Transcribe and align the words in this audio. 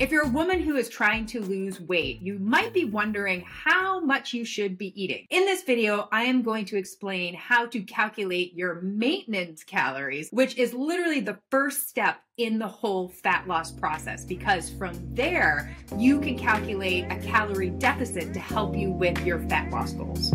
If 0.00 0.10
you're 0.10 0.24
a 0.24 0.30
woman 0.30 0.60
who 0.60 0.76
is 0.76 0.88
trying 0.88 1.26
to 1.26 1.42
lose 1.42 1.78
weight, 1.78 2.22
you 2.22 2.38
might 2.38 2.72
be 2.72 2.86
wondering 2.86 3.42
how 3.42 4.00
much 4.00 4.32
you 4.32 4.46
should 4.46 4.78
be 4.78 4.98
eating. 4.98 5.26
In 5.28 5.44
this 5.44 5.62
video, 5.62 6.08
I 6.10 6.22
am 6.22 6.40
going 6.40 6.64
to 6.66 6.78
explain 6.78 7.34
how 7.34 7.66
to 7.66 7.82
calculate 7.82 8.54
your 8.54 8.80
maintenance 8.80 9.62
calories, 9.62 10.30
which 10.30 10.56
is 10.56 10.72
literally 10.72 11.20
the 11.20 11.38
first 11.50 11.86
step 11.86 12.22
in 12.38 12.58
the 12.58 12.66
whole 12.66 13.10
fat 13.10 13.46
loss 13.46 13.72
process 13.72 14.24
because 14.24 14.70
from 14.70 14.98
there, 15.14 15.76
you 15.98 16.18
can 16.18 16.38
calculate 16.38 17.04
a 17.10 17.16
calorie 17.16 17.68
deficit 17.68 18.32
to 18.32 18.40
help 18.40 18.74
you 18.74 18.90
with 18.90 19.20
your 19.26 19.38
fat 19.50 19.70
loss 19.70 19.92
goals. 19.92 20.32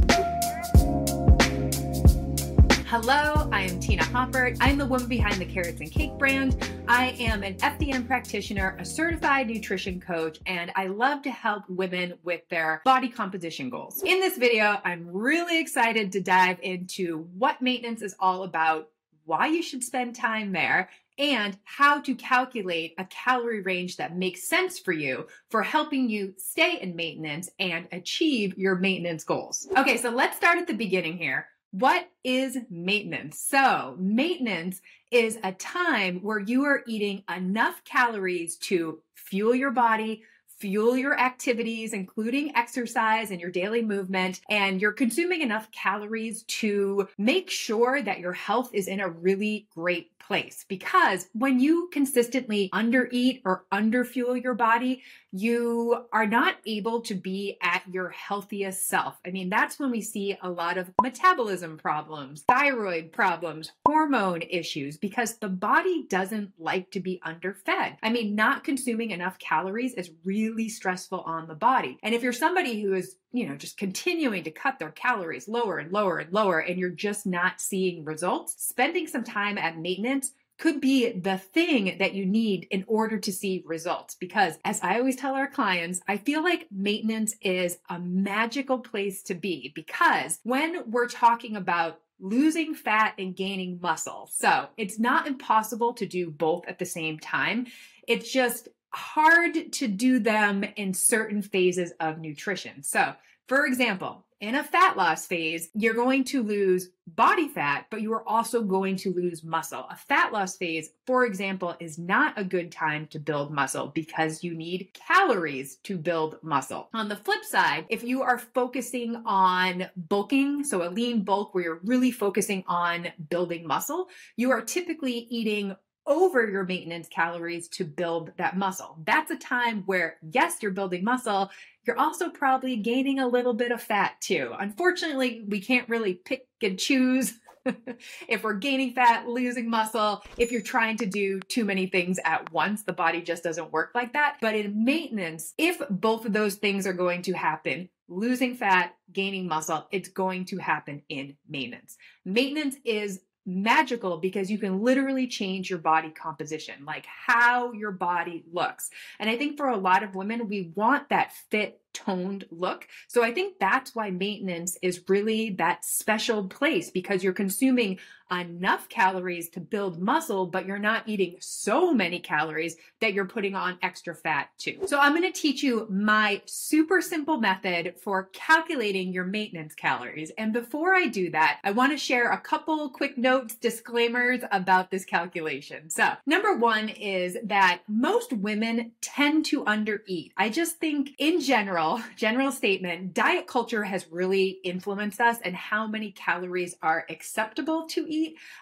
Hello, 2.97 3.49
I 3.51 3.63
am 3.63 3.81
Tina 3.81 4.05
Haupert. 4.05 4.55
I'm 4.61 4.77
the 4.77 4.85
woman 4.85 5.09
behind 5.09 5.35
the 5.35 5.45
Carrots 5.45 5.81
and 5.81 5.91
Cake 5.91 6.17
brand. 6.17 6.71
I 6.87 7.07
am 7.19 7.43
an 7.43 7.55
FDN 7.55 8.07
practitioner, 8.07 8.77
a 8.79 8.85
certified 8.85 9.49
nutrition 9.49 9.99
coach, 9.99 10.39
and 10.45 10.71
I 10.77 10.87
love 10.87 11.21
to 11.23 11.29
help 11.29 11.63
women 11.67 12.13
with 12.23 12.47
their 12.47 12.81
body 12.85 13.09
composition 13.09 13.69
goals. 13.69 14.01
In 14.03 14.21
this 14.21 14.37
video, 14.37 14.79
I'm 14.85 15.09
really 15.11 15.59
excited 15.59 16.13
to 16.13 16.21
dive 16.21 16.57
into 16.61 17.27
what 17.37 17.61
maintenance 17.61 18.01
is 18.01 18.15
all 18.17 18.43
about, 18.43 18.87
why 19.25 19.47
you 19.47 19.61
should 19.61 19.83
spend 19.83 20.15
time 20.15 20.53
there, 20.53 20.89
and 21.17 21.57
how 21.65 21.99
to 21.99 22.15
calculate 22.15 22.93
a 22.97 23.03
calorie 23.09 23.61
range 23.61 23.97
that 23.97 24.15
makes 24.15 24.47
sense 24.47 24.79
for 24.79 24.93
you 24.93 25.27
for 25.49 25.63
helping 25.63 26.09
you 26.09 26.33
stay 26.37 26.79
in 26.79 26.95
maintenance 26.95 27.49
and 27.59 27.89
achieve 27.91 28.57
your 28.57 28.75
maintenance 28.75 29.25
goals. 29.25 29.67
Okay, 29.75 29.97
so 29.97 30.09
let's 30.09 30.37
start 30.37 30.59
at 30.59 30.67
the 30.67 30.73
beginning 30.73 31.17
here. 31.17 31.47
What 31.77 32.09
is 32.23 32.57
maintenance? 32.69 33.37
So, 33.37 33.97
maintenance 33.99 34.79
is 35.11 35.37
a 35.43 35.51
time 35.51 36.21
where 36.21 36.39
you 36.39 36.63
are 36.63 36.83
eating 36.87 37.23
enough 37.29 37.83
calories 37.83 38.55
to 38.59 39.01
fuel 39.13 39.53
your 39.53 39.71
body, 39.71 40.23
fuel 40.57 40.97
your 40.97 41.19
activities, 41.19 41.93
including 41.93 42.55
exercise 42.55 43.31
and 43.31 43.41
your 43.41 43.51
daily 43.51 43.81
movement, 43.81 44.41
and 44.49 44.81
you're 44.81 44.91
consuming 44.91 45.41
enough 45.41 45.69
calories 45.71 46.43
to 46.43 47.07
make 47.17 47.49
sure 47.49 48.01
that 48.01 48.19
your 48.19 48.33
health 48.33 48.69
is 48.73 48.87
in 48.87 48.99
a 48.99 49.09
really 49.09 49.67
great 49.73 50.11
place. 50.19 50.65
Because 50.67 51.27
when 51.33 51.59
you 51.59 51.89
consistently 51.91 52.69
undereat 52.73 53.41
or 53.45 53.65
underfuel 53.71 54.41
your 54.41 54.55
body, 54.55 55.03
you 55.31 56.05
are 56.11 56.25
not 56.25 56.55
able 56.65 57.01
to 57.01 57.13
be 57.13 57.57
at 57.61 57.83
your 57.91 58.09
healthiest 58.09 58.87
self. 58.87 59.19
I 59.25 59.31
mean, 59.31 59.49
that's 59.49 59.77
when 59.77 59.91
we 59.91 60.01
see 60.01 60.37
a 60.41 60.49
lot 60.49 60.77
of 60.77 60.91
metabolism 61.01 61.77
problems, 61.77 62.43
thyroid 62.47 63.11
problems, 63.11 63.71
hormone 63.85 64.41
issues, 64.49 64.97
because 64.97 65.37
the 65.37 65.49
body 65.49 66.05
doesn't 66.09 66.53
like 66.57 66.89
to 66.91 66.99
be 66.99 67.21
underfed. 67.23 67.97
I 68.01 68.09
mean, 68.09 68.35
not 68.35 68.63
consuming 68.63 69.11
enough 69.11 69.37
calories 69.37 69.93
is 69.93 70.11
really 70.23 70.44
stressful 70.69 71.21
on 71.21 71.47
the 71.47 71.55
body. 71.55 71.97
And 72.03 72.15
if 72.15 72.23
you're 72.23 72.33
somebody 72.33 72.81
who 72.81 72.93
is 72.93 73.17
you 73.35 73.47
know, 73.47 73.55
just 73.55 73.77
continuing 73.77 74.43
to 74.45 74.51
cut 74.51 74.79
their 74.79 74.91
calories 74.91 75.49
lower 75.49 75.77
and 75.77 75.91
lower 75.91 76.19
and 76.19 76.31
lower, 76.31 76.59
and 76.59 76.79
you're 76.79 76.89
just 76.89 77.25
not 77.25 77.59
seeing 77.59 78.05
results, 78.05 78.55
spending 78.57 79.07
some 79.07 79.25
time 79.25 79.57
at 79.57 79.77
maintenance 79.77 80.31
could 80.57 80.79
be 80.79 81.11
the 81.11 81.37
thing 81.37 81.97
that 81.99 82.13
you 82.13 82.25
need 82.25 82.65
in 82.71 82.85
order 82.87 83.19
to 83.19 83.33
see 83.33 83.61
results. 83.65 84.15
Because 84.15 84.57
as 84.63 84.79
I 84.81 84.99
always 84.99 85.17
tell 85.17 85.35
our 85.35 85.49
clients, 85.49 85.99
I 86.07 86.15
feel 86.15 86.41
like 86.41 86.67
maintenance 86.71 87.35
is 87.41 87.77
a 87.89 87.99
magical 87.99 88.79
place 88.79 89.21
to 89.23 89.35
be 89.35 89.73
because 89.75 90.39
when 90.43 90.89
we're 90.89 91.09
talking 91.09 91.57
about 91.57 91.99
losing 92.21 92.73
fat 92.73 93.15
and 93.19 93.35
gaining 93.35 93.79
muscle, 93.81 94.29
so 94.31 94.69
it's 94.77 94.97
not 94.97 95.27
impossible 95.27 95.93
to 95.95 96.05
do 96.05 96.31
both 96.31 96.65
at 96.69 96.79
the 96.79 96.85
same 96.85 97.19
time. 97.19 97.67
It's 98.07 98.31
just 98.31 98.69
hard 98.95 99.73
to 99.73 99.87
do 99.87 100.19
them 100.19 100.63
in 100.75 100.93
certain 100.93 101.41
phases 101.41 101.93
of 101.99 102.19
nutrition. 102.19 102.83
So, 102.83 103.13
for 103.47 103.65
example, 103.65 104.25
in 104.41 104.55
a 104.55 104.63
fat 104.63 104.97
loss 104.97 105.25
phase, 105.25 105.69
you're 105.73 105.93
going 105.93 106.23
to 106.25 106.43
lose 106.43 106.89
body 107.07 107.47
fat, 107.47 107.85
but 107.89 108.01
you 108.01 108.11
are 108.13 108.27
also 108.27 108.61
going 108.61 108.95
to 108.97 109.13
lose 109.13 109.43
muscle. 109.43 109.87
A 109.89 109.95
fat 109.95 110.33
loss 110.33 110.57
phase, 110.57 110.89
for 111.07 111.25
example, 111.25 111.75
is 111.79 111.97
not 111.97 112.37
a 112.37 112.43
good 112.43 112.71
time 112.71 113.07
to 113.07 113.19
build 113.19 113.51
muscle 113.51 113.87
because 113.87 114.43
you 114.43 114.53
need 114.53 114.89
calories 114.93 115.77
to 115.77 115.97
build 115.97 116.37
muscle. 116.41 116.89
On 116.93 117.07
the 117.07 117.15
flip 117.15 117.45
side, 117.45 117.85
if 117.89 118.03
you 118.03 118.23
are 118.23 118.37
focusing 118.37 119.21
on 119.25 119.87
bulking, 119.95 120.63
so 120.63 120.87
a 120.87 120.89
lean 120.89 121.23
bulk 121.23 121.55
where 121.55 121.63
you're 121.63 121.81
really 121.83 122.11
focusing 122.11 122.63
on 122.67 123.07
building 123.29 123.65
muscle, 123.65 124.09
you 124.35 124.51
are 124.51 124.61
typically 124.61 125.27
eating 125.29 125.75
over 126.07 126.47
your 126.49 126.63
maintenance 126.63 127.07
calories 127.07 127.67
to 127.69 127.83
build 127.83 128.31
that 128.37 128.57
muscle. 128.57 128.97
That's 129.05 129.31
a 129.31 129.37
time 129.37 129.83
where, 129.85 130.17
yes, 130.21 130.57
you're 130.61 130.71
building 130.71 131.03
muscle. 131.03 131.49
You're 131.85 131.99
also 131.99 132.29
probably 132.29 132.75
gaining 132.75 133.19
a 133.19 133.27
little 133.27 133.53
bit 133.53 133.71
of 133.71 133.81
fat 133.81 134.19
too. 134.21 134.53
Unfortunately, 134.57 135.43
we 135.47 135.59
can't 135.59 135.89
really 135.89 136.13
pick 136.13 136.47
and 136.61 136.79
choose 136.79 137.33
if 138.27 138.43
we're 138.43 138.53
gaining 138.53 138.93
fat, 138.93 139.27
losing 139.27 139.69
muscle, 139.69 140.23
if 140.37 140.51
you're 140.51 140.61
trying 140.61 140.97
to 140.97 141.05
do 141.05 141.39
too 141.41 141.65
many 141.65 141.87
things 141.87 142.19
at 142.23 142.51
once, 142.51 142.83
the 142.83 142.93
body 142.93 143.21
just 143.21 143.43
doesn't 143.43 143.71
work 143.71 143.91
like 143.95 144.13
that. 144.13 144.37
But 144.41 144.55
in 144.55 144.85
maintenance, 144.85 145.53
if 145.57 145.81
both 145.89 146.25
of 146.25 146.33
those 146.33 146.55
things 146.55 146.85
are 146.85 146.93
going 146.93 147.23
to 147.23 147.33
happen, 147.33 147.89
losing 148.07 148.55
fat, 148.55 148.95
gaining 149.11 149.47
muscle, 149.47 149.87
it's 149.91 150.09
going 150.09 150.45
to 150.45 150.57
happen 150.57 151.01
in 151.09 151.35
maintenance. 151.49 151.97
Maintenance 152.23 152.75
is 152.85 153.21
magical 153.45 154.17
because 154.17 154.49
you 154.49 154.57
can 154.57 154.81
literally 154.81 155.27
change 155.27 155.69
your 155.69 155.79
body 155.79 156.09
composition, 156.09 156.85
like 156.85 157.05
how 157.05 157.71
your 157.73 157.91
body 157.91 158.43
looks. 158.51 158.89
And 159.19 159.29
I 159.29 159.37
think 159.37 159.57
for 159.57 159.67
a 159.67 159.77
lot 159.77 160.03
of 160.03 160.15
women, 160.15 160.47
we 160.47 160.71
want 160.75 161.09
that 161.09 161.33
fit 161.49 161.81
toned 161.93 162.45
look. 162.51 162.87
So 163.07 163.23
I 163.23 163.33
think 163.33 163.57
that's 163.59 163.95
why 163.95 164.11
maintenance 164.11 164.77
is 164.81 165.03
really 165.07 165.51
that 165.51 165.85
special 165.85 166.43
place 166.47 166.89
because 166.89 167.23
you're 167.23 167.33
consuming 167.33 167.99
enough 168.31 168.89
calories 168.89 169.49
to 169.49 169.59
build 169.59 170.01
muscle, 170.01 170.45
but 170.45 170.65
you're 170.65 170.79
not 170.79 171.07
eating 171.07 171.35
so 171.39 171.93
many 171.93 172.19
calories 172.19 172.75
that 173.01 173.13
you're 173.13 173.25
putting 173.25 173.55
on 173.55 173.77
extra 173.81 174.15
fat 174.15 174.49
too. 174.57 174.79
So 174.85 174.99
I'm 174.99 175.15
going 175.15 175.31
to 175.31 175.39
teach 175.39 175.61
you 175.63 175.87
my 175.89 176.41
super 176.45 177.01
simple 177.01 177.39
method 177.39 177.95
for 178.01 178.29
calculating 178.33 179.13
your 179.13 179.25
maintenance 179.25 179.75
calories. 179.75 180.31
And 180.37 180.53
before 180.53 180.93
I 180.95 181.07
do 181.07 181.29
that, 181.31 181.59
I 181.63 181.71
want 181.71 181.91
to 181.91 181.97
share 181.97 182.31
a 182.31 182.39
couple 182.39 182.89
quick 182.89 183.17
notes, 183.17 183.55
disclaimers 183.55 184.41
about 184.51 184.91
this 184.91 185.05
calculation. 185.05 185.89
So 185.89 186.13
number 186.25 186.55
one 186.55 186.89
is 186.89 187.37
that 187.43 187.81
most 187.87 188.33
women 188.33 188.91
tend 189.01 189.45
to 189.45 189.63
undereat. 189.65 190.31
I 190.37 190.49
just 190.49 190.77
think 190.77 191.11
in 191.17 191.41
general, 191.41 192.01
general, 192.15 192.51
statement, 192.51 193.13
diet 193.13 193.47
culture 193.47 193.83
has 193.83 194.11
really 194.11 194.59
influenced 194.63 195.19
us 195.19 195.37
and 195.43 195.55
how 195.55 195.87
many 195.87 196.11
calories 196.11 196.75
are 196.81 197.05
acceptable 197.09 197.87
to 197.87 198.05
eat. 198.07 198.14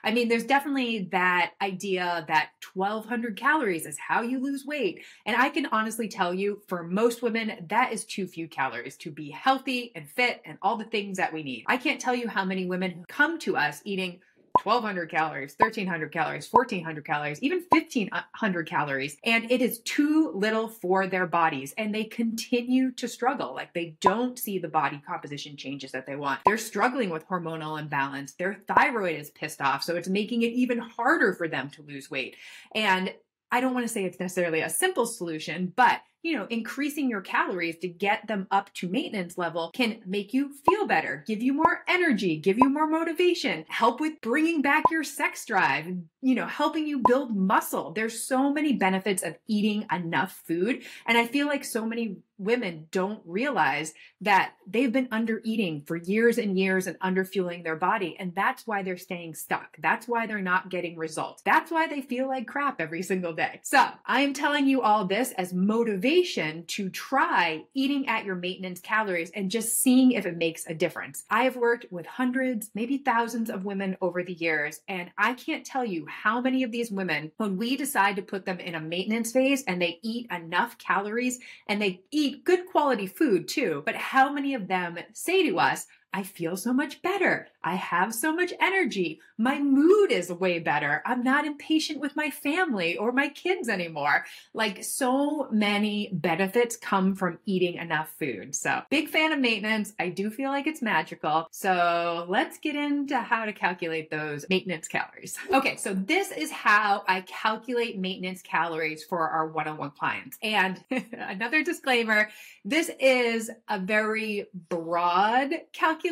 I 0.03 0.11
mean, 0.11 0.27
there's 0.27 0.45
definitely 0.45 1.09
that 1.11 1.53
idea 1.61 2.25
that 2.27 2.51
1200 2.73 3.37
calories 3.37 3.85
is 3.85 3.97
how 3.97 4.21
you 4.21 4.39
lose 4.39 4.65
weight. 4.65 5.03
And 5.25 5.35
I 5.35 5.49
can 5.49 5.67
honestly 5.67 6.07
tell 6.07 6.33
you, 6.33 6.61
for 6.67 6.83
most 6.83 7.21
women, 7.21 7.65
that 7.69 7.93
is 7.93 8.05
too 8.05 8.27
few 8.27 8.47
calories 8.47 8.97
to 8.97 9.11
be 9.11 9.29
healthy 9.29 9.91
and 9.95 10.09
fit 10.09 10.41
and 10.45 10.57
all 10.61 10.77
the 10.77 10.85
things 10.85 11.17
that 11.17 11.33
we 11.33 11.43
need. 11.43 11.65
I 11.67 11.77
can't 11.77 12.01
tell 12.01 12.15
you 12.15 12.27
how 12.27 12.45
many 12.45 12.65
women 12.65 13.05
come 13.07 13.39
to 13.39 13.57
us 13.57 13.81
eating 13.85 14.19
1200 14.61 15.09
calories, 15.09 15.55
1300 15.57 16.11
calories, 16.11 16.47
1400 16.49 17.05
calories, 17.05 17.41
even 17.41 17.63
1500 17.69 18.67
calories. 18.67 19.17
And 19.25 19.49
it 19.51 19.61
is 19.61 19.79
too 19.79 20.31
little 20.33 20.67
for 20.67 21.07
their 21.07 21.25
bodies. 21.25 21.73
And 21.77 21.93
they 21.93 22.03
continue 22.03 22.91
to 22.93 23.07
struggle. 23.07 23.53
Like 23.53 23.73
they 23.73 23.95
don't 23.99 24.37
see 24.37 24.59
the 24.59 24.67
body 24.67 25.01
composition 25.05 25.57
changes 25.57 25.91
that 25.91 26.05
they 26.05 26.15
want. 26.15 26.41
They're 26.45 26.57
struggling 26.57 27.09
with 27.09 27.27
hormonal 27.27 27.79
imbalance. 27.79 28.33
Their 28.33 28.61
thyroid 28.67 29.19
is 29.19 29.31
pissed 29.31 29.61
off. 29.61 29.83
So 29.83 29.95
it's 29.95 30.07
making 30.07 30.43
it 30.43 30.53
even 30.53 30.77
harder 30.77 31.33
for 31.33 31.47
them 31.47 31.69
to 31.71 31.81
lose 31.81 32.09
weight. 32.09 32.37
And 32.73 33.13
I 33.51 33.61
don't 33.61 33.73
want 33.73 33.85
to 33.85 33.93
say 33.93 34.05
it's 34.05 34.19
necessarily 34.19 34.61
a 34.61 34.69
simple 34.69 35.05
solution, 35.05 35.73
but 35.75 36.01
you 36.23 36.37
know, 36.37 36.47
increasing 36.49 37.09
your 37.09 37.21
calories 37.21 37.77
to 37.79 37.87
get 37.87 38.25
them 38.27 38.47
up 38.49 38.73
to 38.73 38.87
maintenance 38.87 39.37
level 39.37 39.71
can 39.73 40.01
make 40.05 40.33
you 40.33 40.53
feel 40.65 40.87
better, 40.87 41.23
give 41.27 41.43
you 41.43 41.53
more 41.53 41.83
energy, 41.87 42.37
give 42.37 42.57
you 42.57 42.69
more 42.69 42.87
motivation, 42.87 43.65
help 43.67 43.99
with 43.99 44.21
bringing 44.21 44.61
back 44.61 44.85
your 44.89 45.03
sex 45.03 45.45
drive, 45.45 45.85
you 46.21 46.33
know, 46.33 46.47
helping 46.47 46.87
you 46.87 47.01
build 47.05 47.35
muscle. 47.35 47.91
There's 47.91 48.23
so 48.23 48.53
many 48.53 48.73
benefits 48.73 49.21
of 49.21 49.37
eating 49.47 49.85
enough 49.91 50.41
food. 50.47 50.83
And 51.05 51.17
I 51.17 51.27
feel 51.27 51.47
like 51.47 51.65
so 51.65 51.85
many 51.85 52.17
women 52.43 52.87
don't 52.91 53.21
realize 53.25 53.93
that 54.21 54.53
they've 54.67 54.91
been 54.91 55.07
under 55.11 55.41
eating 55.43 55.83
for 55.85 55.95
years 55.95 56.37
and 56.37 56.57
years 56.57 56.87
and 56.87 56.97
under 57.01 57.25
fueling 57.25 57.63
their 57.63 57.75
body. 57.75 58.15
And 58.19 58.33
that's 58.35 58.65
why 58.65 58.83
they're 58.83 58.97
staying 58.97 59.35
stuck. 59.35 59.77
That's 59.79 60.07
why 60.07 60.27
they're 60.27 60.41
not 60.41 60.69
getting 60.69 60.97
results. 60.97 61.41
That's 61.43 61.71
why 61.71 61.87
they 61.87 62.01
feel 62.01 62.27
like 62.27 62.47
crap 62.47 62.79
every 62.79 63.03
single 63.03 63.33
day. 63.33 63.59
So 63.63 63.85
I 64.05 64.21
am 64.21 64.33
telling 64.33 64.67
you 64.67 64.81
all 64.81 65.05
this 65.05 65.31
as 65.33 65.53
motivation 65.53 66.65
to 66.67 66.89
try 66.89 67.65
eating 67.73 68.07
at 68.07 68.25
your 68.25 68.35
maintenance 68.35 68.79
calories 68.79 69.31
and 69.31 69.51
just 69.51 69.81
seeing 69.81 70.11
if 70.11 70.25
it 70.25 70.37
makes 70.37 70.65
a 70.67 70.73
difference. 70.73 71.23
I 71.29 71.43
have 71.43 71.55
worked 71.55 71.85
with 71.91 72.05
hundreds, 72.05 72.71
maybe 72.73 72.97
thousands 72.97 73.49
of 73.49 73.65
women 73.65 73.97
over 74.01 74.23
the 74.23 74.33
years, 74.33 74.79
and 74.87 75.11
I 75.17 75.33
can't 75.33 75.65
tell 75.65 75.85
you 75.85 76.05
how 76.07 76.41
many 76.41 76.63
of 76.63 76.71
these 76.71 76.91
women, 76.91 77.31
when 77.37 77.57
we 77.57 77.77
decide 77.77 78.15
to 78.15 78.21
put 78.21 78.45
them 78.45 78.59
in 78.59 78.75
a 78.75 78.79
maintenance 78.79 79.31
phase 79.31 79.63
and 79.67 79.81
they 79.81 79.99
eat 80.01 80.29
enough 80.31 80.77
calories 80.77 81.39
and 81.67 81.81
they 81.81 82.01
eat 82.11 82.32
good 82.43 82.67
quality 82.67 83.07
food 83.07 83.47
too, 83.47 83.83
but 83.85 83.95
how 83.95 84.31
many 84.31 84.53
of 84.53 84.67
them 84.67 84.97
say 85.13 85.47
to 85.49 85.59
us, 85.59 85.87
I 86.13 86.21
feel 86.21 86.55
so 86.55 86.71
much 86.73 87.01
better. 87.01 87.47
I 87.63 87.75
have 87.75 88.13
so 88.13 88.35
much 88.35 88.53
energy. 88.59 89.19
My 89.37 89.59
mood 89.59 90.11
is 90.11 90.31
way 90.31 90.59
better. 90.59 91.01
I'm 91.05 91.23
not 91.23 91.45
impatient 91.45 91.99
with 91.99 92.15
my 92.15 92.29
family 92.29 92.97
or 92.97 93.11
my 93.11 93.29
kids 93.29 93.67
anymore. 93.67 94.25
Like 94.53 94.83
so 94.83 95.47
many 95.49 96.09
benefits 96.13 96.75
come 96.75 97.15
from 97.15 97.39
eating 97.45 97.75
enough 97.75 98.13
food. 98.19 98.53
So 98.53 98.83
big 98.91 99.09
fan 99.09 99.31
of 99.31 99.39
maintenance. 99.39 99.93
I 99.97 100.09
do 100.09 100.29
feel 100.29 100.51
like 100.51 100.67
it's 100.67 100.83
magical. 100.83 101.47
So 101.51 102.25
let's 102.27 102.59
get 102.59 102.75
into 102.75 103.19
how 103.19 103.45
to 103.45 103.53
calculate 103.53 104.11
those 104.11 104.45
maintenance 104.49 104.87
calories. 104.87 105.37
Okay. 105.51 105.77
So 105.77 105.95
this 105.95 106.31
is 106.31 106.51
how 106.51 107.03
I 107.07 107.21
calculate 107.21 107.97
maintenance 107.97 108.43
calories 108.43 109.03
for 109.03 109.29
our 109.29 109.47
one-on-one 109.47 109.91
clients. 109.91 110.37
And 110.43 110.83
another 111.17 111.63
disclaimer, 111.63 112.29
this 112.63 112.91
is 112.99 113.49
a 113.67 113.79
very 113.79 114.45
broad 114.69 115.53
calculation. 115.71 116.02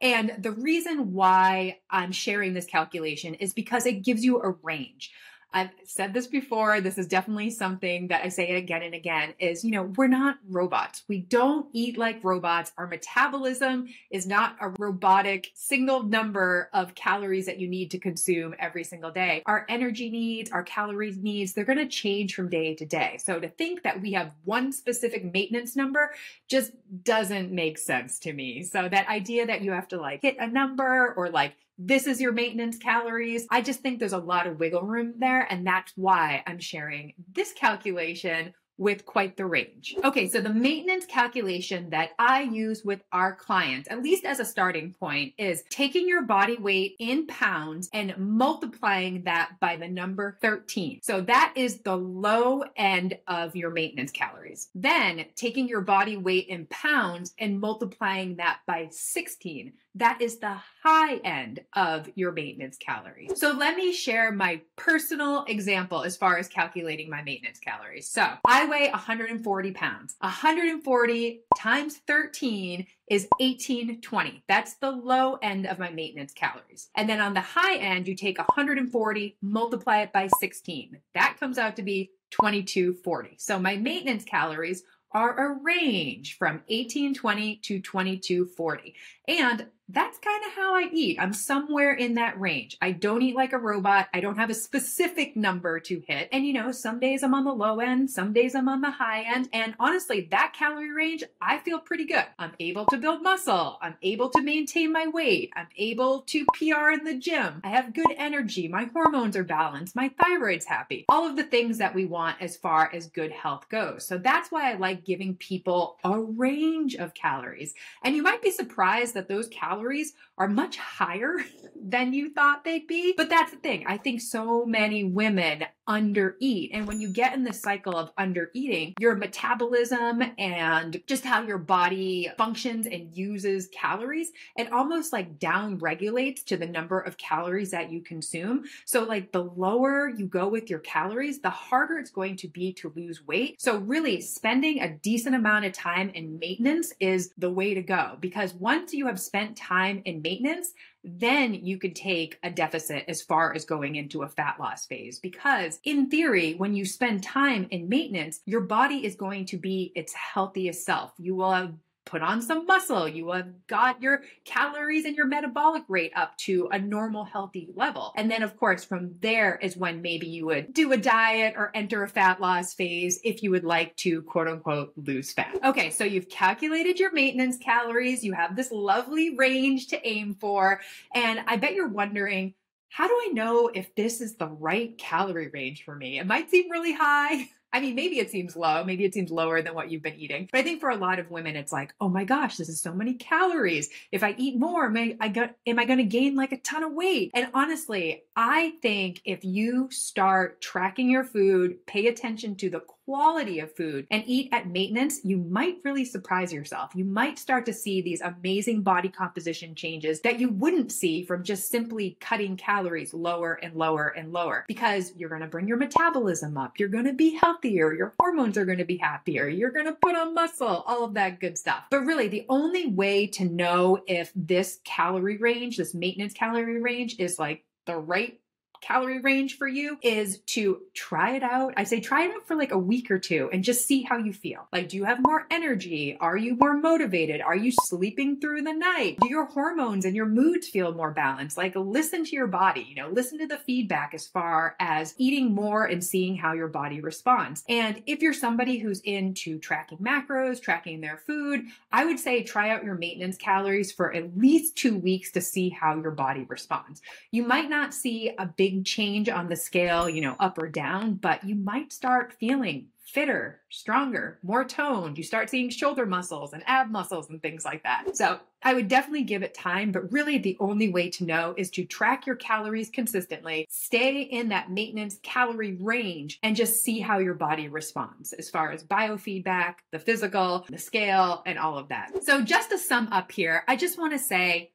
And 0.00 0.34
the 0.38 0.52
reason 0.52 1.12
why 1.12 1.78
I'm 1.90 2.12
sharing 2.12 2.54
this 2.54 2.66
calculation 2.66 3.34
is 3.34 3.52
because 3.52 3.86
it 3.86 4.04
gives 4.04 4.24
you 4.24 4.40
a 4.40 4.54
range. 4.62 5.12
I've 5.54 5.70
said 5.84 6.14
this 6.14 6.26
before. 6.26 6.80
This 6.80 6.98
is 6.98 7.06
definitely 7.06 7.50
something 7.50 8.08
that 8.08 8.24
I 8.24 8.28
say 8.28 8.54
again 8.56 8.82
and 8.82 8.94
again 8.94 9.34
is, 9.38 9.64
you 9.64 9.70
know, 9.70 9.92
we're 9.96 10.06
not 10.06 10.38
robots. 10.48 11.02
We 11.08 11.18
don't 11.18 11.68
eat 11.72 11.98
like 11.98 12.24
robots. 12.24 12.72
Our 12.78 12.86
metabolism 12.86 13.88
is 14.10 14.26
not 14.26 14.56
a 14.60 14.70
robotic 14.78 15.50
single 15.54 16.02
number 16.02 16.70
of 16.72 16.94
calories 16.94 17.46
that 17.46 17.58
you 17.58 17.68
need 17.68 17.90
to 17.90 17.98
consume 17.98 18.54
every 18.58 18.84
single 18.84 19.10
day. 19.10 19.42
Our 19.46 19.66
energy 19.68 20.10
needs, 20.10 20.50
our 20.50 20.62
calories 20.62 21.18
needs, 21.18 21.52
they're 21.52 21.64
going 21.64 21.78
to 21.78 21.88
change 21.88 22.34
from 22.34 22.48
day 22.48 22.74
to 22.74 22.86
day. 22.86 23.18
So 23.22 23.38
to 23.38 23.48
think 23.48 23.82
that 23.82 24.00
we 24.00 24.12
have 24.12 24.32
one 24.44 24.72
specific 24.72 25.32
maintenance 25.32 25.76
number 25.76 26.12
just 26.48 26.72
doesn't 27.04 27.52
make 27.52 27.78
sense 27.78 28.18
to 28.20 28.32
me. 28.32 28.62
So 28.62 28.88
that 28.88 29.08
idea 29.08 29.46
that 29.46 29.62
you 29.62 29.72
have 29.72 29.88
to 29.88 30.00
like 30.00 30.22
hit 30.22 30.36
a 30.38 30.46
number 30.46 31.12
or 31.14 31.30
like 31.30 31.54
this 31.86 32.06
is 32.06 32.20
your 32.20 32.32
maintenance 32.32 32.78
calories. 32.78 33.46
I 33.50 33.60
just 33.60 33.80
think 33.80 33.98
there's 33.98 34.12
a 34.12 34.18
lot 34.18 34.46
of 34.46 34.58
wiggle 34.58 34.82
room 34.82 35.14
there. 35.18 35.46
And 35.50 35.66
that's 35.66 35.92
why 35.96 36.42
I'm 36.46 36.58
sharing 36.58 37.14
this 37.32 37.52
calculation 37.52 38.54
with 38.78 39.04
quite 39.04 39.36
the 39.36 39.46
range. 39.46 39.94
Okay, 40.02 40.28
so 40.28 40.40
the 40.40 40.52
maintenance 40.52 41.06
calculation 41.06 41.90
that 41.90 42.10
I 42.18 42.42
use 42.42 42.82
with 42.84 43.00
our 43.12 43.34
clients, 43.34 43.88
at 43.90 44.02
least 44.02 44.24
as 44.24 44.40
a 44.40 44.44
starting 44.44 44.92
point, 44.92 45.34
is 45.38 45.62
taking 45.70 46.08
your 46.08 46.22
body 46.22 46.56
weight 46.56 46.96
in 46.98 47.26
pounds 47.26 47.88
and 47.92 48.16
multiplying 48.16 49.22
that 49.24 49.52
by 49.60 49.76
the 49.76 49.88
number 49.88 50.38
13. 50.42 51.00
So 51.02 51.20
that 51.20 51.52
is 51.54 51.80
the 51.80 51.96
low 51.96 52.64
end 52.76 53.18
of 53.28 53.54
your 53.54 53.70
maintenance 53.70 54.10
calories. 54.10 54.68
Then 54.74 55.26
taking 55.36 55.68
your 55.68 55.82
body 55.82 56.16
weight 56.16 56.48
in 56.48 56.66
pounds 56.66 57.34
and 57.38 57.60
multiplying 57.60 58.36
that 58.36 58.60
by 58.66 58.88
16. 58.90 59.74
That 59.94 60.22
is 60.22 60.38
the 60.38 60.56
high 60.82 61.16
end 61.16 61.60
of 61.74 62.08
your 62.14 62.32
maintenance 62.32 62.78
calories. 62.78 63.38
So 63.38 63.52
let 63.52 63.76
me 63.76 63.92
share 63.92 64.32
my 64.32 64.62
personal 64.76 65.44
example 65.48 66.02
as 66.02 66.16
far 66.16 66.38
as 66.38 66.48
calculating 66.48 67.10
my 67.10 67.22
maintenance 67.22 67.58
calories. 67.58 68.08
So 68.08 68.26
I 68.46 68.66
weigh 68.66 68.88
140 68.90 69.72
pounds. 69.72 70.16
140 70.20 71.40
times 71.58 71.98
13 72.06 72.86
is 73.08 73.28
1820. 73.38 74.42
That's 74.48 74.74
the 74.74 74.90
low 74.90 75.34
end 75.42 75.66
of 75.66 75.78
my 75.78 75.90
maintenance 75.90 76.32
calories. 76.32 76.88
And 76.96 77.08
then 77.08 77.20
on 77.20 77.34
the 77.34 77.40
high 77.40 77.76
end, 77.76 78.08
you 78.08 78.14
take 78.14 78.38
140, 78.38 79.36
multiply 79.42 80.00
it 80.00 80.12
by 80.12 80.28
16. 80.40 80.98
That 81.14 81.36
comes 81.38 81.58
out 81.58 81.76
to 81.76 81.82
be 81.82 82.12
2240. 82.30 83.36
So 83.36 83.58
my 83.58 83.76
maintenance 83.76 84.24
calories 84.24 84.84
are 85.14 85.36
a 85.38 85.62
range 85.62 86.38
from 86.38 86.62
1820 86.68 87.56
to 87.56 87.80
2240. 87.80 88.94
And 89.28 89.66
that's 89.92 90.18
kind 90.18 90.42
of 90.46 90.52
how 90.52 90.74
I 90.74 90.88
eat. 90.90 91.18
I'm 91.20 91.34
somewhere 91.34 91.92
in 91.92 92.14
that 92.14 92.40
range. 92.40 92.78
I 92.80 92.92
don't 92.92 93.20
eat 93.20 93.36
like 93.36 93.52
a 93.52 93.58
robot. 93.58 94.08
I 94.14 94.20
don't 94.20 94.38
have 94.38 94.48
a 94.48 94.54
specific 94.54 95.36
number 95.36 95.80
to 95.80 96.02
hit. 96.06 96.30
And 96.32 96.46
you 96.46 96.54
know, 96.54 96.72
some 96.72 96.98
days 96.98 97.22
I'm 97.22 97.34
on 97.34 97.44
the 97.44 97.52
low 97.52 97.78
end, 97.80 98.10
some 98.10 98.32
days 98.32 98.54
I'm 98.54 98.68
on 98.68 98.80
the 98.80 98.90
high 98.90 99.22
end. 99.22 99.50
And 99.52 99.74
honestly, 99.78 100.28
that 100.30 100.54
calorie 100.56 100.92
range, 100.92 101.24
I 101.40 101.58
feel 101.58 101.78
pretty 101.78 102.06
good. 102.06 102.24
I'm 102.38 102.52
able 102.58 102.86
to 102.86 102.96
build 102.96 103.22
muscle. 103.22 103.78
I'm 103.82 103.96
able 104.02 104.30
to 104.30 104.40
maintain 104.40 104.92
my 104.92 105.08
weight. 105.08 105.52
I'm 105.54 105.68
able 105.76 106.22
to 106.22 106.46
PR 106.54 106.90
in 106.92 107.04
the 107.04 107.18
gym. 107.18 107.60
I 107.62 107.68
have 107.68 107.94
good 107.94 108.14
energy. 108.16 108.68
My 108.68 108.88
hormones 108.92 109.36
are 109.36 109.44
balanced. 109.44 109.94
My 109.94 110.10
thyroid's 110.22 110.64
happy. 110.64 111.04
All 111.08 111.26
of 111.28 111.36
the 111.36 111.44
things 111.44 111.78
that 111.78 111.94
we 111.94 112.06
want 112.06 112.40
as 112.40 112.56
far 112.56 112.90
as 112.94 113.08
good 113.08 113.30
health 113.30 113.68
goes. 113.68 114.06
So 114.06 114.16
that's 114.16 114.50
why 114.50 114.70
I 114.70 114.76
like 114.76 115.04
giving 115.04 115.36
people 115.36 115.98
a 116.02 116.18
range 116.18 116.94
of 116.94 117.12
calories. 117.12 117.74
And 118.02 118.16
you 118.16 118.22
might 118.22 118.40
be 118.40 118.50
surprised 118.50 119.14
that 119.14 119.28
those 119.28 119.48
calories 119.48 119.81
calories 119.82 120.14
are 120.38 120.48
much 120.48 120.76
higher 120.76 121.36
than 121.82 122.12
you 122.12 122.30
thought 122.30 122.64
they'd 122.64 122.86
be. 122.86 123.14
But 123.16 123.28
that's 123.28 123.50
the 123.50 123.58
thing. 123.58 123.84
I 123.86 123.96
think 123.96 124.20
so 124.20 124.64
many 124.64 125.04
women 125.04 125.64
undereat. 125.88 126.70
And 126.72 126.86
when 126.86 127.00
you 127.00 127.08
get 127.08 127.34
in 127.34 127.42
the 127.42 127.52
cycle 127.52 127.96
of 127.96 128.14
undereating, 128.16 128.94
your 129.00 129.16
metabolism 129.16 130.22
and 130.38 131.02
just 131.06 131.24
how 131.24 131.42
your 131.42 131.58
body 131.58 132.30
functions 132.38 132.86
and 132.86 133.14
uses 133.16 133.68
calories, 133.68 134.30
it 134.56 134.72
almost 134.72 135.12
like 135.12 135.38
down 135.38 135.78
regulates 135.78 136.42
to 136.44 136.56
the 136.56 136.66
number 136.66 137.00
of 137.00 137.16
calories 137.16 137.72
that 137.72 137.90
you 137.90 138.00
consume. 138.00 138.64
So, 138.84 139.02
like 139.02 139.32
the 139.32 139.44
lower 139.44 140.08
you 140.08 140.26
go 140.26 140.48
with 140.48 140.70
your 140.70 140.78
calories, 140.80 141.40
the 141.40 141.50
harder 141.50 141.98
it's 141.98 142.10
going 142.10 142.36
to 142.36 142.48
be 142.48 142.72
to 142.74 142.92
lose 142.94 143.26
weight. 143.26 143.60
So, 143.60 143.78
really, 143.78 144.20
spending 144.20 144.80
a 144.80 144.96
decent 144.98 145.34
amount 145.34 145.64
of 145.64 145.72
time 145.72 146.10
in 146.10 146.38
maintenance 146.38 146.92
is 147.00 147.32
the 147.36 147.50
way 147.50 147.74
to 147.74 147.82
go 147.82 148.16
because 148.20 148.54
once 148.54 148.94
you 148.94 149.06
have 149.06 149.20
spent 149.20 149.56
time 149.56 149.71
in 150.04 150.22
maintenance, 150.22 150.72
then 151.04 151.54
you 151.54 151.78
could 151.78 151.96
take 151.96 152.38
a 152.42 152.50
deficit 152.50 153.04
as 153.08 153.22
far 153.22 153.54
as 153.54 153.64
going 153.64 153.96
into 153.96 154.22
a 154.22 154.28
fat 154.28 154.56
loss 154.60 154.86
phase. 154.86 155.18
Because 155.18 155.80
in 155.84 156.08
theory, 156.08 156.54
when 156.54 156.74
you 156.74 156.84
spend 156.84 157.22
time 157.22 157.66
in 157.70 157.88
maintenance, 157.88 158.40
your 158.46 158.60
body 158.60 159.04
is 159.04 159.14
going 159.14 159.46
to 159.46 159.56
be 159.56 159.92
its 159.94 160.12
healthiest 160.12 160.84
self. 160.84 161.12
You 161.18 161.34
will 161.34 161.52
have 161.52 161.74
put 162.04 162.22
on 162.22 162.42
some 162.42 162.66
muscle. 162.66 163.08
You 163.08 163.30
have 163.30 163.66
got 163.66 164.02
your 164.02 164.22
calories 164.44 165.04
and 165.04 165.16
your 165.16 165.26
metabolic 165.26 165.84
rate 165.88 166.12
up 166.16 166.36
to 166.38 166.68
a 166.72 166.78
normal, 166.78 167.24
healthy 167.24 167.68
level. 167.74 168.12
And 168.16 168.30
then, 168.30 168.42
of 168.42 168.56
course, 168.56 168.84
from 168.84 169.14
there 169.20 169.56
is 169.56 169.76
when 169.76 170.02
maybe 170.02 170.26
you 170.26 170.46
would 170.46 170.74
do 170.74 170.92
a 170.92 170.96
diet 170.96 171.54
or 171.56 171.70
enter 171.74 172.02
a 172.02 172.08
fat 172.08 172.40
loss 172.40 172.74
phase 172.74 173.20
if 173.24 173.42
you 173.42 173.50
would 173.50 173.64
like 173.64 173.96
to 173.98 174.22
quote 174.22 174.48
unquote 174.48 174.92
lose 174.96 175.32
fat. 175.32 175.58
Okay, 175.64 175.90
so 175.90 176.04
you've 176.04 176.28
calculated 176.28 176.98
your 176.98 177.12
maintenance 177.12 177.56
calories. 177.58 178.24
You 178.24 178.32
have 178.32 178.56
this 178.56 178.72
lovely 178.72 179.36
range 179.36 179.88
to 179.88 180.06
aim 180.06 180.36
for. 180.40 180.80
And 181.14 181.40
I 181.46 181.56
bet 181.56 181.74
you're 181.74 181.88
wondering, 181.88 182.54
how 182.88 183.08
do 183.08 183.14
I 183.14 183.30
know 183.32 183.70
if 183.72 183.94
this 183.94 184.20
is 184.20 184.36
the 184.36 184.48
right 184.48 184.96
calorie 184.98 185.48
range 185.48 185.84
for 185.84 185.94
me? 185.94 186.18
It 186.18 186.26
might 186.26 186.50
seem 186.50 186.70
really 186.70 186.92
high. 186.92 187.48
I 187.72 187.80
mean, 187.80 187.94
maybe 187.94 188.18
it 188.18 188.30
seems 188.30 188.54
low, 188.54 188.84
maybe 188.84 189.04
it 189.04 189.14
seems 189.14 189.30
lower 189.30 189.62
than 189.62 189.74
what 189.74 189.90
you've 189.90 190.02
been 190.02 190.16
eating. 190.16 190.48
But 190.52 190.58
I 190.58 190.62
think 190.62 190.80
for 190.80 190.90
a 190.90 190.96
lot 190.96 191.18
of 191.18 191.30
women, 191.30 191.56
it's 191.56 191.72
like, 191.72 191.94
oh 192.00 192.08
my 192.08 192.24
gosh, 192.24 192.56
this 192.56 192.68
is 192.68 192.80
so 192.80 192.92
many 192.92 193.14
calories. 193.14 193.88
If 194.10 194.22
I 194.22 194.34
eat 194.36 194.58
more, 194.58 194.86
am 194.86 195.16
I, 195.20 195.28
got, 195.28 195.54
am 195.66 195.78
I 195.78 195.84
going 195.84 195.98
to 195.98 196.04
gain 196.04 196.36
like 196.36 196.52
a 196.52 196.58
ton 196.58 196.82
of 196.82 196.92
weight? 196.92 197.30
And 197.34 197.48
honestly, 197.54 198.24
I 198.36 198.74
think 198.82 199.22
if 199.24 199.44
you 199.44 199.88
start 199.90 200.60
tracking 200.60 201.10
your 201.10 201.24
food, 201.24 201.86
pay 201.86 202.08
attention 202.08 202.56
to 202.56 202.70
the 202.70 202.80
quality 203.04 203.58
of 203.58 203.74
food 203.74 204.06
and 204.10 204.22
eat 204.26 204.48
at 204.52 204.68
maintenance, 204.68 205.20
you 205.24 205.36
might 205.36 205.78
really 205.84 206.04
surprise 206.04 206.52
yourself. 206.52 206.92
You 206.94 207.04
might 207.04 207.38
start 207.38 207.66
to 207.66 207.72
see 207.72 208.00
these 208.00 208.20
amazing 208.20 208.82
body 208.82 209.08
composition 209.08 209.74
changes 209.74 210.20
that 210.20 210.38
you 210.38 210.48
wouldn't 210.50 210.92
see 210.92 211.24
from 211.24 211.42
just 211.42 211.68
simply 211.68 212.16
cutting 212.20 212.56
calories 212.56 213.12
lower 213.12 213.54
and 213.54 213.74
lower 213.74 214.08
and 214.08 214.32
lower 214.32 214.64
because 214.68 215.12
you're 215.16 215.28
going 215.28 215.40
to 215.40 215.46
bring 215.46 215.66
your 215.66 215.76
metabolism 215.76 216.56
up. 216.56 216.78
You're 216.78 216.88
going 216.88 217.06
to 217.06 217.12
be 217.12 217.36
healthier. 217.36 217.92
Your 217.92 218.14
hormones 218.18 218.56
are 218.56 218.64
going 218.64 218.78
to 218.78 218.84
be 218.84 218.96
happier. 218.96 219.48
You're 219.48 219.70
going 219.70 219.86
to 219.86 219.96
put 220.00 220.16
on 220.16 220.34
muscle, 220.34 220.84
all 220.86 221.04
of 221.04 221.14
that 221.14 221.40
good 221.40 221.58
stuff. 221.58 221.84
But 221.90 222.00
really, 222.00 222.28
the 222.28 222.46
only 222.48 222.88
way 222.88 223.26
to 223.28 223.44
know 223.44 224.02
if 224.06 224.32
this 224.34 224.80
calorie 224.84 225.38
range, 225.38 225.76
this 225.76 225.94
maintenance 225.94 226.34
calorie 226.34 226.80
range 226.80 227.16
is 227.18 227.38
like 227.38 227.64
the 227.86 227.96
right 227.96 228.38
calorie 228.82 229.20
range 229.20 229.56
for 229.56 229.68
you 229.68 229.96
is 230.02 230.38
to 230.40 230.82
try 230.92 231.36
it 231.36 231.42
out. 231.42 231.72
I 231.76 231.84
say 231.84 232.00
try 232.00 232.24
it 232.24 232.34
out 232.34 232.46
for 232.46 232.56
like 232.56 232.72
a 232.72 232.78
week 232.78 233.10
or 233.10 233.18
two 233.18 233.48
and 233.52 233.64
just 233.64 233.86
see 233.86 234.02
how 234.02 234.18
you 234.18 234.32
feel. 234.32 234.66
Like, 234.72 234.88
do 234.88 234.96
you 234.96 235.04
have 235.04 235.22
more 235.22 235.46
energy? 235.50 236.16
Are 236.20 236.36
you 236.36 236.56
more 236.56 236.76
motivated? 236.76 237.40
Are 237.40 237.56
you 237.56 237.72
sleeping 237.84 238.40
through 238.40 238.62
the 238.62 238.72
night? 238.72 239.18
Do 239.20 239.28
your 239.28 239.46
hormones 239.46 240.04
and 240.04 240.16
your 240.16 240.26
moods 240.26 240.68
feel 240.68 240.92
more 240.92 241.12
balanced? 241.12 241.56
Like, 241.56 241.74
listen 241.76 242.24
to 242.24 242.32
your 242.32 242.48
body, 242.48 242.86
you 242.88 242.96
know, 242.96 243.08
listen 243.08 243.38
to 243.38 243.46
the 243.46 243.56
feedback 243.58 244.14
as 244.14 244.26
far 244.26 244.76
as 244.80 245.14
eating 245.16 245.54
more 245.54 245.86
and 245.86 246.02
seeing 246.02 246.36
how 246.36 246.52
your 246.52 246.68
body 246.68 247.00
responds. 247.00 247.62
And 247.68 248.02
if 248.06 248.20
you're 248.20 248.34
somebody 248.34 248.78
who's 248.78 249.00
into 249.00 249.58
tracking 249.60 249.98
macros, 249.98 250.60
tracking 250.60 251.00
their 251.00 251.18
food, 251.18 251.66
I 251.92 252.04
would 252.04 252.18
say 252.18 252.42
try 252.42 252.70
out 252.70 252.84
your 252.84 252.96
maintenance 252.96 253.36
calories 253.36 253.92
for 253.92 254.12
at 254.12 254.36
least 254.36 254.76
two 254.76 254.98
weeks 254.98 255.30
to 255.32 255.40
see 255.40 255.68
how 255.68 256.00
your 256.00 256.10
body 256.10 256.44
responds. 256.48 257.00
You 257.30 257.46
might 257.46 257.70
not 257.70 257.94
see 257.94 258.32
a 258.38 258.46
big 258.72 258.84
change 258.84 259.28
on 259.28 259.48
the 259.48 259.56
scale, 259.56 260.08
you 260.08 260.20
know, 260.20 260.36
up 260.40 260.58
or 260.58 260.68
down, 260.68 261.14
but 261.14 261.44
you 261.44 261.54
might 261.54 261.92
start 261.92 262.32
feeling 262.32 262.86
fitter, 263.04 263.60
stronger, 263.68 264.38
more 264.42 264.64
toned. 264.64 265.18
You 265.18 265.24
start 265.24 265.50
seeing 265.50 265.68
shoulder 265.68 266.06
muscles 266.06 266.54
and 266.54 266.62
ab 266.66 266.90
muscles 266.90 267.28
and 267.28 267.42
things 267.42 267.64
like 267.64 267.82
that. 267.82 268.16
So 268.16 268.40
I 268.62 268.72
would 268.72 268.88
definitely 268.88 269.24
give 269.24 269.42
it 269.42 269.52
time, 269.52 269.92
but 269.92 270.10
really 270.10 270.38
the 270.38 270.56
only 270.60 270.88
way 270.88 271.10
to 271.10 271.24
know 271.24 271.52
is 271.58 271.68
to 271.72 271.84
track 271.84 272.26
your 272.26 272.36
calories 272.36 272.88
consistently, 272.88 273.66
stay 273.68 274.22
in 274.22 274.48
that 274.48 274.70
maintenance 274.70 275.18
calorie 275.22 275.76
range, 275.78 276.38
and 276.42 276.56
just 276.56 276.82
see 276.82 277.00
how 277.00 277.18
your 277.18 277.34
body 277.34 277.68
responds 277.68 278.32
as 278.32 278.48
far 278.48 278.70
as 278.70 278.84
biofeedback, 278.84 279.74
the 279.90 279.98
physical, 279.98 280.64
the 280.70 280.78
scale, 280.78 281.42
and 281.44 281.58
all 281.58 281.76
of 281.76 281.88
that. 281.88 282.24
So 282.24 282.40
just 282.40 282.70
to 282.70 282.78
sum 282.78 283.08
up 283.12 283.30
here, 283.32 283.64
I 283.68 283.76
just 283.76 283.98
want 283.98 284.14
to 284.14 284.18
say 284.18 284.70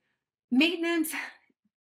maintenance 0.52 1.12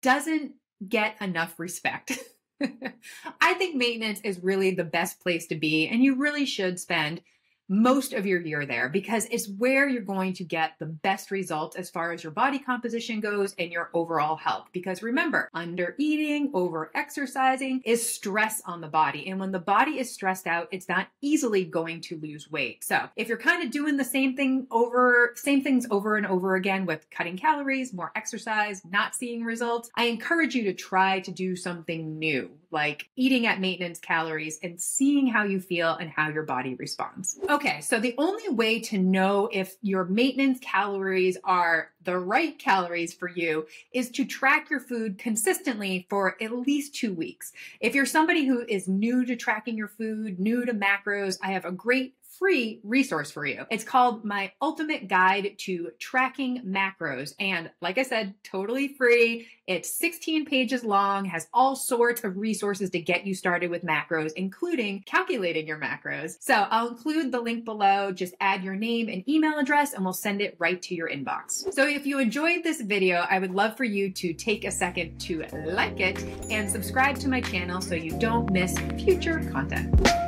doesn't 0.00 0.52
get 0.86 1.20
enough 1.20 1.58
respect. 1.58 2.18
I 3.40 3.54
think 3.54 3.76
maintenance 3.76 4.20
is 4.22 4.42
really 4.42 4.70
the 4.70 4.84
best 4.84 5.20
place 5.20 5.46
to 5.48 5.56
be, 5.56 5.88
and 5.88 6.02
you 6.02 6.16
really 6.16 6.46
should 6.46 6.80
spend 6.80 7.20
most 7.68 8.12
of 8.12 8.26
your 8.26 8.40
year 8.40 8.66
there 8.66 8.88
because 8.88 9.26
it's 9.30 9.48
where 9.48 9.88
you're 9.88 10.02
going 10.02 10.32
to 10.34 10.44
get 10.44 10.72
the 10.78 10.86
best 10.86 11.30
results 11.30 11.76
as 11.76 11.90
far 11.90 12.12
as 12.12 12.22
your 12.22 12.32
body 12.32 12.58
composition 12.58 13.20
goes 13.20 13.54
and 13.58 13.72
your 13.72 13.90
overall 13.94 14.36
health. 14.36 14.68
Because 14.72 15.02
remember, 15.02 15.48
under 15.54 15.94
eating, 15.98 16.50
over 16.54 16.90
exercising 16.94 17.80
is 17.84 18.08
stress 18.08 18.62
on 18.66 18.80
the 18.80 18.88
body. 18.88 19.28
And 19.28 19.40
when 19.40 19.52
the 19.52 19.58
body 19.58 19.98
is 19.98 20.12
stressed 20.12 20.46
out, 20.46 20.68
it's 20.70 20.88
not 20.88 21.08
easily 21.20 21.64
going 21.64 22.00
to 22.02 22.18
lose 22.18 22.50
weight. 22.50 22.84
So 22.84 23.08
if 23.16 23.28
you're 23.28 23.38
kind 23.38 23.62
of 23.62 23.70
doing 23.70 23.96
the 23.96 24.04
same 24.04 24.36
thing 24.36 24.66
over, 24.70 25.32
same 25.36 25.62
things 25.62 25.86
over 25.90 26.16
and 26.16 26.26
over 26.26 26.54
again 26.54 26.86
with 26.86 27.08
cutting 27.10 27.36
calories, 27.36 27.92
more 27.92 28.12
exercise, 28.14 28.82
not 28.84 29.14
seeing 29.14 29.44
results, 29.44 29.90
I 29.96 30.04
encourage 30.04 30.54
you 30.54 30.64
to 30.64 30.74
try 30.74 31.20
to 31.20 31.30
do 31.30 31.56
something 31.56 32.18
new, 32.18 32.50
like 32.70 33.08
eating 33.16 33.46
at 33.46 33.60
maintenance 33.60 33.98
calories 33.98 34.58
and 34.62 34.80
seeing 34.80 35.26
how 35.26 35.44
you 35.44 35.60
feel 35.60 35.94
and 35.94 36.10
how 36.10 36.28
your 36.28 36.42
body 36.42 36.74
responds. 36.74 37.38
Okay, 37.48 37.80
so 37.80 37.98
the 37.98 38.14
only 38.18 38.48
way 38.48 38.80
to 38.80 38.98
know 38.98 39.48
if 39.52 39.76
your 39.82 40.04
maintenance 40.04 40.58
calories 40.60 41.36
are 41.44 41.90
the 42.02 42.18
right 42.18 42.58
calories 42.58 43.12
for 43.12 43.28
you 43.28 43.66
is 43.92 44.10
to 44.10 44.24
track 44.24 44.70
your 44.70 44.80
food 44.80 45.18
consistently 45.18 46.06
for 46.08 46.36
at 46.42 46.52
least 46.52 46.94
two 46.94 47.12
weeks. 47.12 47.52
If 47.80 47.94
you're 47.94 48.06
somebody 48.06 48.46
who 48.46 48.64
is 48.68 48.88
new 48.88 49.24
to 49.24 49.36
tracking 49.36 49.76
your 49.76 49.88
food, 49.88 50.38
new 50.38 50.64
to 50.64 50.72
macros, 50.72 51.38
I 51.42 51.52
have 51.52 51.64
a 51.64 51.72
great 51.72 52.14
free 52.38 52.80
resource 52.82 53.30
for 53.30 53.46
you. 53.46 53.64
It's 53.70 53.84
called 53.84 54.24
My 54.24 54.52
Ultimate 54.60 55.08
Guide 55.08 55.54
to 55.58 55.90
Tracking 55.98 56.62
Macros. 56.66 57.34
And 57.38 57.70
like 57.80 57.98
I 57.98 58.02
said, 58.02 58.34
totally 58.42 58.88
free. 58.88 59.48
It's 59.66 59.90
16 59.90 60.44
pages 60.44 60.84
long, 60.84 61.24
has 61.24 61.48
all 61.52 61.74
sorts 61.74 62.22
of 62.22 62.36
resources 62.36 62.90
to 62.90 63.00
get 63.00 63.26
you 63.26 63.34
started 63.34 63.70
with 63.70 63.84
macros, 63.84 64.32
including 64.36 65.02
calculating 65.06 65.66
your 65.66 65.78
macros. 65.78 66.36
So 66.40 66.54
I'll 66.54 66.88
include 66.88 67.32
the 67.32 67.40
link 67.40 67.64
below. 67.64 68.12
Just 68.12 68.34
add 68.40 68.62
your 68.62 68.76
name 68.76 69.08
and 69.08 69.28
email 69.28 69.58
address 69.58 69.94
and 69.94 70.04
we'll 70.04 70.12
send 70.12 70.40
it 70.40 70.56
right 70.58 70.80
to 70.82 70.94
your 70.94 71.08
inbox. 71.08 71.72
So 71.74 71.86
if 71.86 72.06
you 72.06 72.20
enjoyed 72.20 72.62
this 72.62 72.80
video, 72.80 73.26
I 73.28 73.38
would 73.38 73.54
love 73.54 73.76
for 73.76 73.84
you 73.84 74.12
to 74.12 74.32
take 74.32 74.64
a 74.64 74.70
second 74.70 75.18
to 75.22 75.44
like 75.64 76.00
it 76.00 76.22
and 76.50 76.70
subscribe 76.70 77.18
to 77.18 77.28
my 77.28 77.40
channel 77.40 77.80
so 77.80 77.94
you 77.94 78.16
don't 78.18 78.50
miss 78.52 78.78
future 78.96 79.48
content. 79.52 80.25